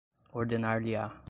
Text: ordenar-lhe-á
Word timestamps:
ordenar-lhe-á 0.33 1.11